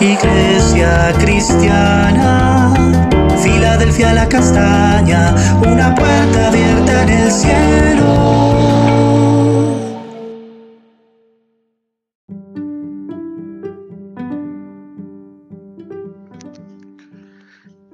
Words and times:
Iglesia 0.00 1.12
cristiana, 1.20 2.74
Filadelfia 3.40 4.12
la 4.12 4.28
castaña, 4.28 5.34
una 5.60 5.94
puerta 5.94 6.48
abierta 6.48 7.02
en 7.04 7.08
el 7.08 7.30
cielo. 7.30 8.64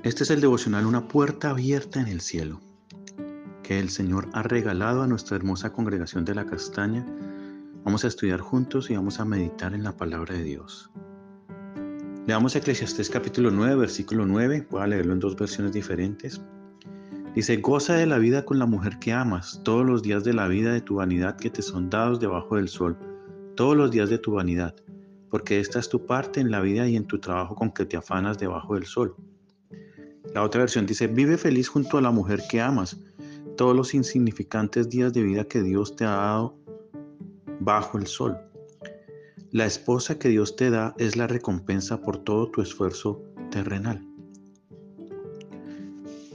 Este 0.02 0.24
es 0.24 0.30
el 0.30 0.40
devocional 0.40 0.86
Una 0.86 1.06
puerta 1.06 1.50
abierta 1.50 2.00
en 2.00 2.08
el 2.08 2.22
cielo, 2.22 2.60
que 3.62 3.78
el 3.78 3.90
Señor 3.90 4.30
ha 4.32 4.42
regalado 4.42 5.02
a 5.02 5.06
nuestra 5.06 5.36
hermosa 5.36 5.72
congregación 5.72 6.24
de 6.24 6.34
la 6.34 6.46
castaña. 6.46 7.04
Vamos 7.84 8.04
a 8.04 8.08
estudiar 8.08 8.40
juntos 8.40 8.90
y 8.90 8.96
vamos 8.96 9.20
a 9.20 9.26
meditar 9.26 9.74
en 9.74 9.84
la 9.84 9.96
palabra 9.96 10.34
de 10.34 10.44
Dios. 10.44 10.89
Leamos 12.30 12.54
Eclesiastés 12.54 13.10
capítulo 13.10 13.50
9, 13.50 13.74
versículo 13.74 14.24
9. 14.24 14.68
Voy 14.70 14.80
a 14.80 14.86
leerlo 14.86 15.14
en 15.14 15.18
dos 15.18 15.34
versiones 15.34 15.72
diferentes. 15.72 16.40
Dice, 17.34 17.56
goza 17.56 17.94
de 17.94 18.06
la 18.06 18.18
vida 18.18 18.44
con 18.44 18.60
la 18.60 18.66
mujer 18.66 19.00
que 19.00 19.12
amas, 19.12 19.60
todos 19.64 19.84
los 19.84 20.00
días 20.00 20.22
de 20.22 20.32
la 20.32 20.46
vida 20.46 20.72
de 20.72 20.80
tu 20.80 20.94
vanidad 20.94 21.36
que 21.36 21.50
te 21.50 21.60
son 21.60 21.90
dados 21.90 22.20
debajo 22.20 22.54
del 22.54 22.68
sol, 22.68 22.96
todos 23.56 23.76
los 23.76 23.90
días 23.90 24.10
de 24.10 24.18
tu 24.18 24.30
vanidad, 24.30 24.76
porque 25.28 25.58
esta 25.58 25.80
es 25.80 25.88
tu 25.88 26.06
parte 26.06 26.38
en 26.38 26.52
la 26.52 26.60
vida 26.60 26.86
y 26.86 26.94
en 26.94 27.04
tu 27.04 27.18
trabajo 27.18 27.56
con 27.56 27.72
que 27.72 27.84
te 27.84 27.96
afanas 27.96 28.38
debajo 28.38 28.76
del 28.76 28.86
sol 28.86 29.16
la 30.32 30.44
otra 30.44 30.60
versión 30.60 30.86
dice, 30.86 31.08
vive 31.08 31.36
feliz 31.36 31.68
junto 31.68 31.98
a 31.98 32.00
la 32.00 32.12
mujer 32.12 32.40
que 32.48 32.60
amas, 32.60 32.96
todos 33.56 33.74
los 33.74 33.92
insignificantes 33.92 34.88
días 34.88 35.12
de 35.12 35.24
vida 35.24 35.42
que 35.44 35.62
Dios 35.62 35.96
te 35.96 36.04
ha 36.04 36.10
dado 36.10 36.56
bajo 37.58 37.98
el 37.98 38.06
sol. 38.06 38.38
La 39.52 39.66
esposa 39.66 40.16
que 40.16 40.28
Dios 40.28 40.54
te 40.54 40.70
da 40.70 40.94
es 40.96 41.16
la 41.16 41.26
recompensa 41.26 42.00
por 42.00 42.18
todo 42.18 42.48
tu 42.52 42.62
esfuerzo 42.62 43.20
terrenal. 43.50 44.06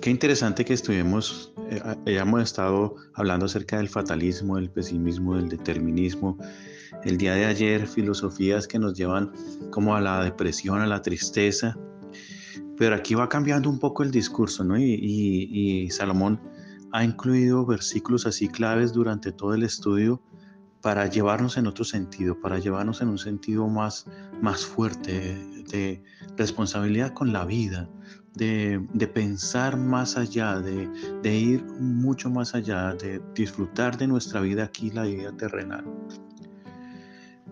Qué 0.02 0.09
interesante 0.09 0.66
que 0.66 0.73
estuvimos, 0.73 1.53
eh, 1.72 1.81
hayamos 2.05 2.44
estado 2.44 2.95
hablando 3.13 3.45
acerca 3.45 3.77
del 3.77 3.88
fatalismo, 3.88 4.57
del 4.57 4.69
pesimismo, 4.69 5.38
del 5.38 5.47
determinismo. 5.47 6.38
El 7.05 7.17
día 7.17 7.35
de 7.35 7.45
ayer, 7.45 7.88
filosofías 7.88 8.67
que 8.67 8.80
nos 8.80 8.95
llevan 8.95 9.31
como 9.72 9.95
a 9.95 10.02
la 10.02 10.22
depresión, 10.22 10.81
a 10.81 10.85
la 10.85 11.02
tristeza. 11.02 11.77
Pero 12.77 12.95
aquí 12.95 13.16
va 13.16 13.29
cambiando 13.29 13.69
un 13.69 13.79
poco 13.79 14.03
el 14.03 14.11
discurso, 14.11 14.66
¿no? 14.66 14.77
Y, 14.77 15.89
Salomón 15.89 16.41
ha 16.91 17.05
incluido 17.05 17.66
versículos 17.66 18.25
así 18.25 18.50
claves 18.50 18.91
durante 18.91 19.31
todo 19.31 19.53
el 19.53 19.63
estudio 19.63 20.22
para 20.86 21.08
llevarnos 21.08 21.58
en 21.58 21.66
otro 21.66 21.83
sentido, 21.83 22.39
para 22.39 22.59
llevarnos 22.59 23.02
en 23.02 23.08
un 23.08 23.17
sentido 23.17 23.67
más, 23.67 24.05
más 24.39 24.64
fuerte 24.64 25.36
de 25.72 26.03
responsabilidad 26.38 27.11
con 27.11 27.33
la 27.33 27.44
vida, 27.44 27.89
de, 28.36 28.80
pensar 29.11 29.78
más 29.78 30.16
allá, 30.16 30.59
de, 30.59 30.88
de, 31.23 31.36
ir 31.36 31.66
mucho 31.80 32.30
más 32.30 32.53
allá, 32.53 32.94
de 32.94 33.19
disfrutar 33.33 33.97
de 33.97 34.06
nuestra 34.06 34.41
vida 34.41 34.66
aquí, 34.66 34.91
la 34.91 35.06
vida 35.06 35.31
terrenal. 35.31 35.86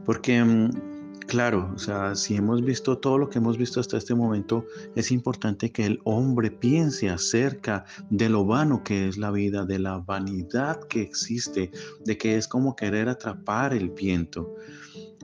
Porque 0.06 0.44
mm, 0.44 0.93
Claro, 1.28 1.72
o 1.74 1.80
sea, 1.80 2.16
si 2.16 2.36
hemos 2.36 2.64
visto 2.64 2.98
todo 2.98 3.18
lo 3.18 3.30
que 3.30 3.40
hemos 3.40 3.58
visto 3.58 3.80
hasta 3.80 3.98
este 3.98 4.14
momento, 4.14 4.66
es 4.96 5.12
importante 5.12 5.72
que 5.72 5.86
el 5.86 6.00
hombre 6.04 6.52
piense 6.52 7.10
acerca 7.10 7.86
de 8.10 8.30
lo 8.30 8.46
vano 8.46 8.84
que 8.84 9.08
es 9.08 9.18
la 9.18 9.32
vida, 9.32 9.66
de 9.66 9.80
la 9.80 9.98
vanidad 9.98 10.82
que 10.88 11.02
existe, 11.02 11.72
de 12.06 12.18
que 12.18 12.38
es 12.38 12.48
como 12.48 12.76
querer 12.76 13.10
atrapar 13.10 13.74
el 13.74 13.90
viento 13.90 14.54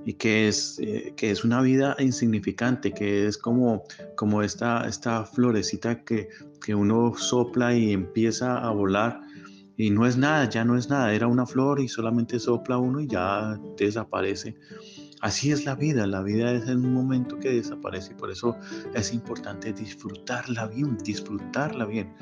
y 0.05 0.13
que 0.13 0.47
es, 0.47 0.79
eh, 0.79 1.13
que 1.15 1.31
es 1.31 1.43
una 1.43 1.61
vida 1.61 1.95
insignificante, 1.99 2.91
que 2.93 3.27
es 3.27 3.37
como, 3.37 3.83
como 4.15 4.41
esta, 4.41 4.87
esta 4.87 5.25
florecita 5.25 6.03
que, 6.03 6.29
que 6.65 6.73
uno 6.73 7.13
sopla 7.17 7.75
y 7.75 7.91
empieza 7.91 8.57
a 8.57 8.71
volar 8.71 9.21
y 9.79 9.91
no 9.91 10.05
es 10.05 10.17
nada, 10.17 10.49
ya 10.49 10.65
no 10.65 10.77
es 10.77 10.89
nada, 10.89 11.13
era 11.13 11.27
una 11.27 11.45
flor 11.45 11.79
y 11.79 11.87
solamente 11.87 12.37
sopla 12.37 12.77
uno 12.77 12.99
y 12.99 13.07
ya 13.07 13.57
desaparece. 13.77 14.57
Así 15.21 15.51
es 15.51 15.65
la 15.65 15.75
vida, 15.75 16.07
la 16.07 16.21
vida 16.21 16.51
es 16.51 16.67
en 16.69 16.85
un 16.85 16.93
momento 16.93 17.37
que 17.39 17.51
desaparece 17.51 18.13
y 18.13 18.15
por 18.15 18.31
eso 18.31 18.55
es 18.93 19.13
importante 19.13 19.73
disfrutarla 19.73 20.67
bien, 20.67 20.97
disfrutarla 20.97 21.85
bien. 21.85 22.13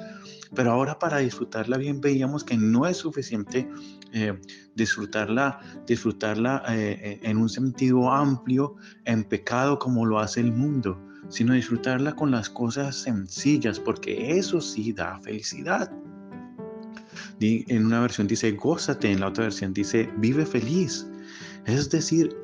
Pero 0.56 0.72
ahora 0.72 0.98
para 0.98 1.20
disfrutarla 1.20 1.78
bien 1.78 2.02
veíamos 2.02 2.44
que 2.44 2.58
no 2.58 2.88
es 2.88 2.98
suficiente 2.98 3.68
eh, 4.14 4.40
disfrutarla, 4.74 5.60
disfrutarla 5.86 6.64
eh, 6.70 7.20
en 7.22 7.38
un 7.38 7.50
sentido 7.50 8.12
amplio, 8.12 8.76
en 9.06 9.24
pecado 9.24 9.78
como 9.78 10.06
lo 10.06 10.20
hace 10.20 10.40
el 10.40 10.52
mundo, 10.52 11.00
sino 11.30 11.54
disfrutarla 11.54 12.16
con 12.16 12.32
las 12.32 12.50
cosas 12.50 12.96
sencillas, 12.96 13.80
porque 13.80 14.38
eso 14.38 14.60
sí 14.60 14.94
da 14.94 15.20
felicidad. 15.22 15.92
En 17.40 17.86
una 17.86 18.00
versión 18.00 18.26
dice 18.28 18.52
gózate, 18.54 19.12
en 19.12 19.20
la 19.20 19.28
otra 19.28 19.44
versión 19.44 19.74
dice 19.74 20.10
vive 20.18 20.46
feliz. 20.46 21.06
Es 21.66 21.90
decir, 21.90 22.36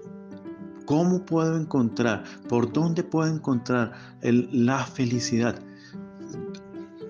¿Cómo 0.86 1.26
puedo 1.26 1.58
encontrar? 1.58 2.24
¿Por 2.50 2.72
dónde 2.72 3.04
puedo 3.04 3.34
encontrar 3.34 3.94
la 4.22 4.86
felicidad? 4.86 5.62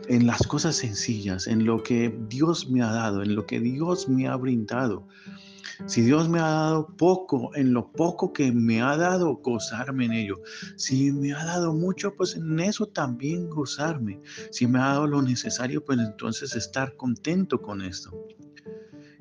En 0.07 0.27
las 0.27 0.45
cosas 0.45 0.75
sencillas, 0.75 1.47
en 1.47 1.65
lo 1.65 1.81
que 1.81 2.15
Dios 2.27 2.69
me 2.69 2.81
ha 2.81 2.91
dado, 2.91 3.23
en 3.23 3.35
lo 3.35 3.45
que 3.45 3.59
Dios 3.59 4.09
me 4.09 4.27
ha 4.27 4.35
brindado. 4.35 5.07
Si 5.85 6.01
Dios 6.01 6.29
me 6.29 6.39
ha 6.39 6.47
dado 6.47 6.87
poco, 6.97 7.55
en 7.55 7.73
lo 7.73 7.91
poco 7.91 8.31
que 8.31 8.51
me 8.51 8.81
ha 8.81 8.95
dado, 8.95 9.37
gozarme 9.37 10.05
en 10.05 10.13
ello. 10.13 10.41
Si 10.75 11.11
me 11.11 11.33
ha 11.33 11.43
dado 11.43 11.73
mucho, 11.73 12.15
pues 12.15 12.35
en 12.35 12.59
eso 12.59 12.87
también 12.87 13.49
gozarme. 13.49 14.21
Si 14.51 14.67
me 14.67 14.79
ha 14.79 14.87
dado 14.87 15.07
lo 15.07 15.21
necesario, 15.21 15.83
pues 15.83 15.99
entonces 15.99 16.55
estar 16.55 16.95
contento 16.95 17.61
con 17.61 17.81
esto. 17.81 18.11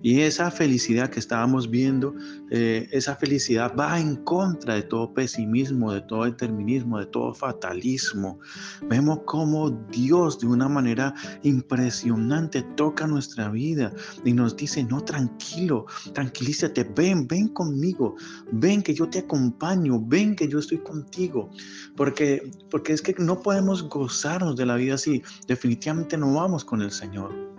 Y 0.03 0.21
esa 0.21 0.51
felicidad 0.51 1.11
que 1.11 1.21
estábamos 1.21 1.71
viendo, 1.71 2.15
eh, 2.51 2.89
esa 2.91 3.15
felicidad 3.15 3.73
va 3.79 4.01
en 4.01 4.17
contra 4.17 4.75
de 4.75 4.83
todo 4.83 5.15
pesimismo, 5.15 5.93
de 5.93 6.01
todo 6.03 6.25
determinismo, 6.25 6.99
de 6.99 7.07
todo 7.07 7.33
fatalismo. 7.33 8.41
Vemos 8.89 9.21
cómo 9.27 9.71
Dios 9.91 10.41
de 10.41 10.49
una 10.49 10.69
manera 10.69 11.15
impresionante 11.45 12.63
toca 12.77 13.07
nuestra 13.07 13.49
vida 13.49 13.93
y 14.25 14.33
nos 14.33 14.57
dice, 14.57 14.83
no, 14.83 15.03
tranquilo, 15.03 15.87
tranquilízate, 16.15 16.83
ven, 16.83 17.29
ven 17.29 17.49
conmigo, 17.49 18.17
ven 18.51 18.83
que 18.83 18.95
yo 18.95 19.09
te 19.09 19.21
acompaño, 19.21 20.03
ven 20.05 20.35
que 20.35 20.49
yo 20.49 20.59
estoy 20.59 20.79
contigo. 20.79 21.51
Porque, 21.97 22.51
porque 22.71 22.93
es 22.93 23.03
que 23.03 23.15
no 23.19 23.41
podemos 23.41 23.89
gozarnos 23.89 24.57
de 24.57 24.67
la 24.67 24.75
vida 24.75 24.95
así, 24.95 25.23
definitivamente 25.47 26.17
no 26.19 26.35
vamos 26.35 26.65
con 26.65 26.83
el 26.83 26.91
Señor. 26.91 27.53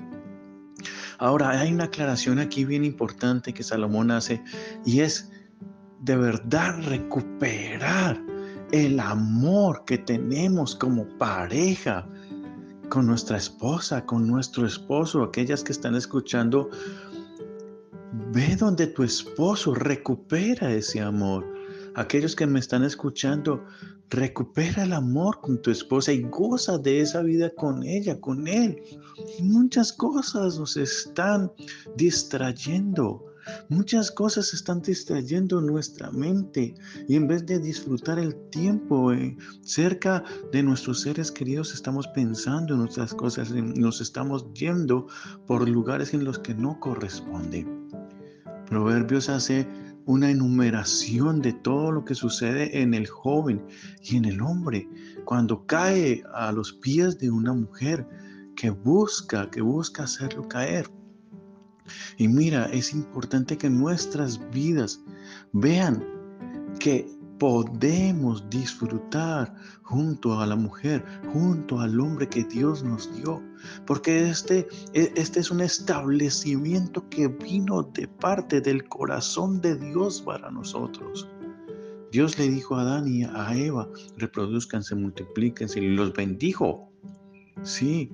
Ahora, 1.20 1.50
hay 1.52 1.72
una 1.74 1.86
aclaración 1.86 2.40
aquí 2.40 2.66
bien 2.66 2.84
importante 2.84 3.54
que 3.54 3.64
Salomón 3.64 4.12
hace 4.12 4.42
y 4.86 5.02
es 5.02 5.32
de 6.02 6.18
verdad 6.18 6.82
recuperar 6.84 8.22
el 8.72 9.00
amor 9.00 9.84
que 9.86 10.00
tenemos 10.00 10.76
como 10.76 11.08
pareja 11.18 12.08
con 12.90 13.06
nuestra 13.06 13.38
esposa, 13.38 14.06
con 14.06 14.28
nuestro 14.28 14.66
esposo, 14.66 15.24
aquellas 15.24 15.64
que 15.64 15.72
están 15.72 15.96
escuchando. 15.96 16.70
Ve 18.32 18.56
donde 18.56 18.88
tu 18.88 19.04
esposo 19.04 19.74
recupera 19.74 20.72
ese 20.72 21.02
amor. 21.02 21.46
Aquellos 21.96 22.36
que 22.36 22.48
me 22.48 22.60
están 22.60 22.84
escuchando, 22.84 23.64
recupera 24.14 24.84
el 24.84 24.94
amor 24.94 25.42
con 25.42 25.62
tu 25.62 25.72
esposa 25.72 26.14
y 26.14 26.22
goza 26.24 26.78
de 26.78 27.02
esa 27.02 27.22
vida 27.24 27.50
con 27.50 27.84
ella, 27.84 28.20
con 28.20 28.48
él. 28.48 28.82
Muchas 29.40 29.92
cosas 29.92 30.60
nos 30.60 30.78
están 30.78 31.52
distrayendo. 31.98 33.26
Muchas 33.68 34.10
cosas 34.10 34.54
están 34.54 34.82
distrayendo 34.82 35.60
nuestra 35.60 36.10
mente 36.12 36.76
y 37.10 37.18
en 37.18 37.28
vez 37.28 37.46
de 37.46 37.60
disfrutar 37.60 38.18
el 38.18 38.34
tiempo 38.52 39.12
eh, 39.12 39.36
cerca 39.64 40.24
de 40.54 40.64
nuestros 40.64 41.02
seres 41.02 41.30
queridos, 41.30 41.74
estamos 41.74 42.08
pensando 42.08 42.74
en 42.74 42.82
otras 42.82 43.14
cosas, 43.14 43.52
nos 43.52 44.00
estamos 44.00 44.46
yendo 44.54 45.08
por 45.46 45.68
lugares 45.68 46.14
en 46.14 46.24
los 46.24 46.40
que 46.40 46.56
no 46.56 46.80
corresponde. 46.80 47.68
Proverbios 48.70 49.28
hace 49.28 49.68
una 50.06 50.30
enumeración 50.30 51.42
de 51.42 51.54
todo 51.54 51.92
lo 51.92 52.06
que 52.06 52.16
sucede 52.16 52.82
en 52.82 52.94
el 52.94 53.08
joven 53.08 53.66
y 54.02 54.18
en 54.18 54.26
el 54.26 54.42
hombre 54.42 54.90
cuando 55.26 55.66
cae 55.66 56.24
a 56.34 56.52
los 56.52 56.74
pies 56.74 57.18
de 57.20 57.32
una 57.32 57.54
mujer 57.54 58.08
que 58.56 58.70
busca, 58.70 59.50
que 59.50 59.62
busca 59.62 60.04
hacerlo 60.04 60.48
caer. 60.48 60.90
Y 62.18 62.28
mira, 62.28 62.66
es 62.68 62.94
importante 62.94 63.58
que 63.58 63.70
nuestras 63.70 64.40
vidas 64.52 65.02
vean 65.52 66.04
que 66.80 67.08
podemos 67.44 68.50
disfrutar 68.50 69.54
junto 69.82 70.40
a 70.40 70.48
la 70.48 70.56
mujer, 70.56 71.04
junto 71.34 71.82
al 71.82 72.00
hombre 72.00 72.30
que 72.30 72.46
Dios 72.46 72.86
nos 72.86 73.14
dio. 73.18 73.44
Porque 73.86 74.30
este, 74.30 74.66
e, 74.94 75.12
este 75.18 75.42
es 75.42 75.52
un 75.52 75.60
establecimiento 75.60 77.06
que 77.10 77.28
vino 77.28 77.84
de 77.84 78.08
parte 78.08 78.62
del 78.62 78.88
corazón 78.88 79.60
de 79.60 79.76
Dios 79.76 80.22
para 80.22 80.50
nosotros. 80.52 81.28
Dios 82.14 82.40
le 82.40 82.48
dijo 82.48 82.78
a 82.78 82.84
Adán 82.84 83.10
y 83.10 83.26
a 83.26 83.54
Eva, 83.58 83.90
reproduzcanse, 84.16 84.96
multiplíquense 84.96 85.82
y 85.82 85.90
los 85.90 86.14
bendijo. 86.14 86.94
Sí, 87.62 88.10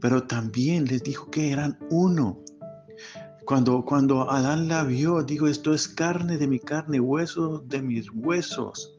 pero 0.00 0.22
también 0.22 0.86
les 0.86 1.02
dijo 1.02 1.30
que 1.30 1.52
eran 1.52 1.78
uno. 1.90 2.38
Cuando, 3.44 3.84
cuando 3.84 4.30
Adán 4.30 4.68
la 4.68 4.84
vio, 4.84 5.22
dijo, 5.22 5.46
esto 5.46 5.74
es 5.74 5.88
carne 5.88 6.38
de 6.38 6.46
mi 6.46 6.60
carne, 6.60 7.00
hueso 7.00 7.58
de 7.66 7.82
mis 7.82 8.10
huesos. 8.12 8.98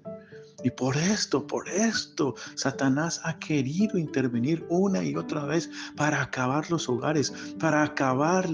Y 0.64 0.72
por 0.72 0.96
esto, 0.96 1.46
por 1.46 1.68
esto, 1.68 2.36
Satanás 2.56 3.20
ha 3.24 3.38
querido 3.40 3.98
intervenir 3.98 4.66
una 4.70 5.04
y 5.04 5.16
otra 5.16 5.46
vez 5.46 5.70
para 5.98 6.22
acabar 6.22 6.70
los 6.72 6.88
hogares, 6.88 7.34
para 7.60 7.84
acabar 7.84 8.50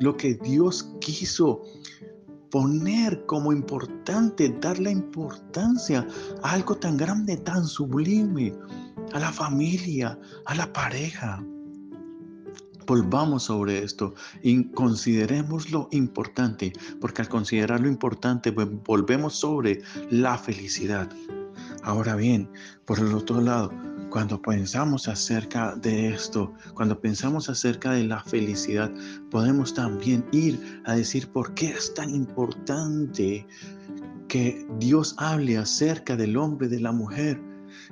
lo 0.00 0.16
que 0.16 0.34
Dios 0.34 0.94
quiso 1.00 1.62
poner 2.50 3.26
como 3.26 3.52
importante, 3.52 4.56
dar 4.60 4.78
la 4.78 4.90
importancia 4.90 6.06
a 6.44 6.52
algo 6.52 6.76
tan 6.76 6.96
grande, 6.96 7.36
tan 7.38 7.66
sublime, 7.66 8.54
a 9.12 9.18
la 9.18 9.32
familia, 9.32 10.16
a 10.46 10.54
la 10.54 10.72
pareja. 10.72 11.44
Volvamos 12.86 13.44
sobre 13.44 13.82
esto 13.82 14.14
y 14.42 14.64
consideremos 14.64 15.70
lo 15.70 15.88
importante, 15.92 16.72
porque 17.00 17.22
al 17.22 17.28
considerar 17.28 17.80
lo 17.80 17.88
importante 17.88 18.50
volvemos 18.50 19.34
sobre 19.34 19.80
la 20.10 20.36
felicidad. 20.36 21.08
Ahora 21.82 22.16
bien, 22.16 22.48
por 22.84 22.98
el 22.98 23.12
otro 23.12 23.40
lado, 23.40 23.70
cuando 24.10 24.40
pensamos 24.40 25.08
acerca 25.08 25.74
de 25.74 26.08
esto, 26.08 26.52
cuando 26.74 27.00
pensamos 27.00 27.48
acerca 27.48 27.92
de 27.92 28.04
la 28.04 28.22
felicidad, 28.22 28.92
podemos 29.30 29.74
también 29.74 30.24
ir 30.30 30.80
a 30.84 30.94
decir 30.94 31.28
por 31.28 31.52
qué 31.54 31.70
es 31.70 31.92
tan 31.94 32.10
importante 32.10 33.46
que 34.28 34.66
Dios 34.78 35.14
hable 35.18 35.58
acerca 35.58 36.16
del 36.16 36.36
hombre, 36.36 36.68
de 36.68 36.80
la 36.80 36.92
mujer. 36.92 37.40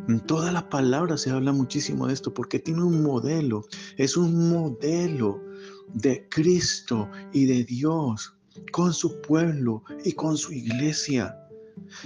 En 0.09 0.21
toda 0.21 0.53
la 0.53 0.69
palabra 0.69 1.17
se 1.17 1.31
habla 1.31 1.53
muchísimo 1.53 2.06
de 2.06 2.15
esto 2.15 2.33
porque 2.33 2.59
tiene 2.59 2.83
un 2.83 3.03
modelo, 3.03 3.67
es 3.97 4.17
un 4.17 4.49
modelo 4.49 5.41
de 5.94 6.27
Cristo 6.29 7.09
y 7.33 7.47
de 7.47 7.65
Dios 7.65 8.35
con 8.71 8.93
su 8.93 9.21
pueblo 9.21 9.83
y 10.05 10.12
con 10.12 10.37
su 10.37 10.53
iglesia. 10.53 11.39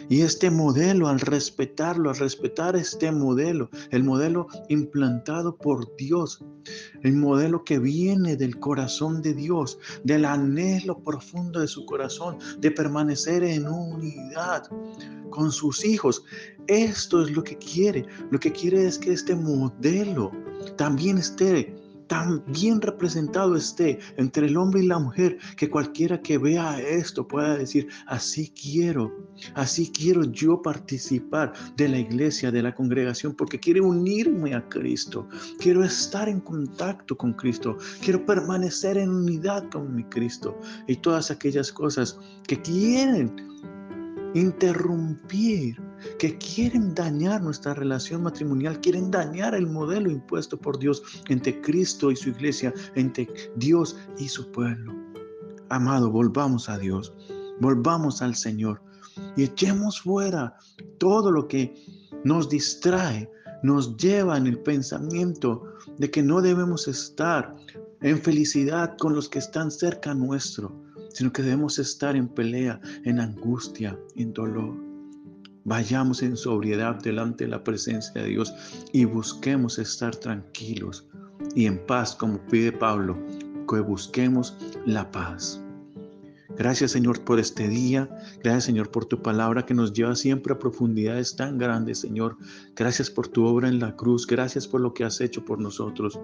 Y 0.08 0.22
este 0.22 0.50
modelo, 0.50 1.08
al 1.08 1.20
respetarlo, 1.20 2.10
al 2.10 2.16
respetar 2.16 2.76
este 2.76 3.10
modelo, 3.12 3.70
el 3.90 4.04
modelo 4.04 4.46
implantado 4.68 5.56
por 5.56 5.96
Dios, 5.96 6.44
el 7.02 7.14
modelo 7.14 7.64
que 7.64 7.78
viene 7.78 8.36
del 8.36 8.58
corazón 8.58 9.22
de 9.22 9.34
Dios, 9.34 9.78
del 10.04 10.24
anhelo 10.24 11.02
profundo 11.02 11.60
de 11.60 11.68
su 11.68 11.86
corazón, 11.86 12.38
de 12.58 12.70
permanecer 12.70 13.44
en 13.44 13.68
unidad 13.68 14.64
con 15.30 15.52
sus 15.52 15.84
hijos. 15.84 16.24
Esto 16.66 17.22
es 17.22 17.30
lo 17.30 17.42
que 17.42 17.56
quiere. 17.58 18.06
Lo 18.30 18.40
que 18.40 18.52
quiere 18.52 18.86
es 18.86 18.98
que 18.98 19.12
este 19.12 19.34
modelo 19.34 20.32
también 20.76 21.18
esté 21.18 21.85
tan 22.06 22.44
bien 22.46 22.80
representado 22.80 23.56
esté 23.56 23.98
entre 24.16 24.46
el 24.46 24.56
hombre 24.56 24.82
y 24.82 24.86
la 24.86 24.98
mujer, 24.98 25.38
que 25.56 25.70
cualquiera 25.70 26.20
que 26.20 26.38
vea 26.38 26.80
esto 26.80 27.26
pueda 27.26 27.56
decir, 27.56 27.88
así 28.06 28.50
quiero, 28.50 29.12
así 29.54 29.90
quiero 29.90 30.24
yo 30.24 30.62
participar 30.62 31.52
de 31.76 31.88
la 31.88 31.98
iglesia, 31.98 32.50
de 32.50 32.62
la 32.62 32.74
congregación, 32.74 33.34
porque 33.34 33.58
quiero 33.58 33.86
unirme 33.86 34.54
a 34.54 34.68
Cristo, 34.68 35.28
quiero 35.58 35.84
estar 35.84 36.28
en 36.28 36.40
contacto 36.40 37.16
con 37.16 37.32
Cristo, 37.32 37.76
quiero 38.02 38.24
permanecer 38.24 38.98
en 38.98 39.10
unidad 39.10 39.68
con 39.70 39.94
mi 39.94 40.04
Cristo 40.04 40.58
y 40.86 40.96
todas 40.96 41.30
aquellas 41.30 41.72
cosas 41.72 42.18
que 42.46 42.60
quieren 42.60 43.34
interrumpir 44.34 45.85
que 46.18 46.36
quieren 46.38 46.94
dañar 46.94 47.42
nuestra 47.42 47.74
relación 47.74 48.22
matrimonial, 48.22 48.80
quieren 48.80 49.10
dañar 49.10 49.54
el 49.54 49.66
modelo 49.66 50.10
impuesto 50.10 50.56
por 50.56 50.78
Dios 50.78 51.02
entre 51.28 51.60
Cristo 51.60 52.10
y 52.10 52.16
su 52.16 52.30
iglesia, 52.30 52.72
entre 52.94 53.28
Dios 53.56 53.96
y 54.18 54.28
su 54.28 54.50
pueblo. 54.50 54.94
Amado, 55.68 56.10
volvamos 56.10 56.68
a 56.68 56.78
Dios, 56.78 57.12
volvamos 57.60 58.22
al 58.22 58.34
Señor 58.34 58.80
y 59.36 59.44
echemos 59.44 60.00
fuera 60.00 60.56
todo 60.98 61.30
lo 61.30 61.48
que 61.48 61.74
nos 62.24 62.48
distrae, 62.48 63.30
nos 63.62 63.96
lleva 63.96 64.36
en 64.36 64.46
el 64.46 64.58
pensamiento 64.58 65.64
de 65.98 66.10
que 66.10 66.22
no 66.22 66.40
debemos 66.40 66.88
estar 66.88 67.54
en 68.00 68.20
felicidad 68.20 68.96
con 68.98 69.14
los 69.14 69.28
que 69.28 69.38
están 69.38 69.70
cerca 69.70 70.14
nuestro, 70.14 70.72
sino 71.12 71.32
que 71.32 71.42
debemos 71.42 71.78
estar 71.78 72.14
en 72.14 72.28
pelea, 72.28 72.80
en 73.04 73.20
angustia, 73.20 73.98
en 74.16 74.32
dolor. 74.32 74.85
Vayamos 75.66 76.22
en 76.22 76.36
sobriedad 76.36 76.94
delante 77.02 77.42
de 77.42 77.50
la 77.50 77.64
presencia 77.64 78.22
de 78.22 78.28
Dios 78.28 78.54
y 78.92 79.04
busquemos 79.04 79.80
estar 79.80 80.14
tranquilos 80.14 81.08
y 81.56 81.66
en 81.66 81.84
paz, 81.86 82.14
como 82.14 82.38
pide 82.46 82.70
Pablo, 82.70 83.18
que 83.68 83.80
busquemos 83.80 84.56
la 84.86 85.10
paz. 85.10 85.60
Gracias 86.56 86.92
Señor 86.92 87.20
por 87.24 87.40
este 87.40 87.66
día. 87.66 88.08
Gracias 88.44 88.62
Señor 88.62 88.92
por 88.92 89.06
tu 89.06 89.20
palabra 89.20 89.66
que 89.66 89.74
nos 89.74 89.92
lleva 89.92 90.14
siempre 90.14 90.54
a 90.54 90.58
profundidades 90.60 91.34
tan 91.34 91.58
grandes, 91.58 91.98
Señor. 91.98 92.36
Gracias 92.76 93.10
por 93.10 93.26
tu 93.26 93.44
obra 93.44 93.66
en 93.66 93.80
la 93.80 93.96
cruz. 93.96 94.24
Gracias 94.24 94.68
por 94.68 94.80
lo 94.80 94.94
que 94.94 95.02
has 95.02 95.20
hecho 95.20 95.44
por 95.44 95.58
nosotros. 95.58 96.20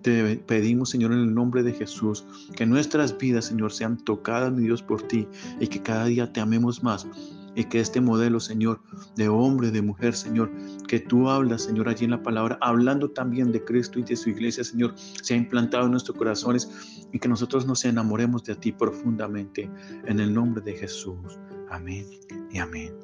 Te 0.00 0.36
pedimos, 0.36 0.88
Señor, 0.88 1.12
en 1.12 1.18
el 1.18 1.34
nombre 1.34 1.62
de 1.62 1.74
Jesús, 1.74 2.24
que 2.56 2.64
nuestras 2.64 3.18
vidas, 3.18 3.44
Señor, 3.44 3.72
sean 3.74 3.98
tocadas, 3.98 4.50
mi 4.50 4.62
Dios, 4.62 4.82
por 4.82 5.02
ti 5.02 5.28
y 5.60 5.66
que 5.66 5.82
cada 5.82 6.06
día 6.06 6.32
te 6.32 6.40
amemos 6.40 6.82
más 6.82 7.06
y 7.54 7.64
que 7.64 7.80
este 7.80 8.00
modelo, 8.00 8.40
Señor, 8.40 8.80
de 9.16 9.28
hombre, 9.28 9.70
de 9.70 9.82
mujer, 9.82 10.14
Señor, 10.14 10.50
que 10.86 11.00
tú 11.00 11.28
hablas, 11.28 11.62
Señor, 11.62 11.88
allí 11.88 12.04
en 12.04 12.12
la 12.12 12.22
palabra, 12.22 12.58
hablando 12.60 13.10
también 13.10 13.52
de 13.52 13.64
Cristo 13.64 13.98
y 13.98 14.02
de 14.02 14.16
su 14.16 14.30
iglesia, 14.30 14.64
Señor, 14.64 14.94
se 14.96 15.34
ha 15.34 15.36
implantado 15.36 15.84
en 15.86 15.92
nuestros 15.92 16.16
corazones 16.16 17.06
y 17.12 17.18
que 17.18 17.28
nosotros 17.28 17.66
nos 17.66 17.84
enamoremos 17.84 18.44
de 18.44 18.54
ti 18.54 18.72
profundamente 18.72 19.70
en 20.06 20.20
el 20.20 20.32
nombre 20.32 20.62
de 20.62 20.74
Jesús. 20.74 21.38
Amén 21.70 22.06
y 22.50 22.58
amén. 22.58 22.94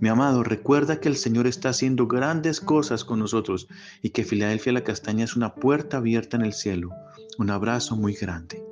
Mi 0.00 0.08
amado, 0.08 0.42
recuerda 0.42 0.98
que 0.98 1.08
el 1.08 1.16
Señor 1.16 1.46
está 1.46 1.68
haciendo 1.68 2.08
grandes 2.08 2.60
cosas 2.60 3.04
con 3.04 3.20
nosotros 3.20 3.68
y 4.02 4.10
que 4.10 4.24
Filadelfia 4.24 4.72
la 4.72 4.82
Castaña 4.82 5.24
es 5.24 5.36
una 5.36 5.54
puerta 5.54 5.98
abierta 5.98 6.36
en 6.36 6.42
el 6.42 6.52
cielo. 6.52 6.90
Un 7.38 7.50
abrazo 7.50 7.96
muy 7.96 8.14
grande. 8.14 8.71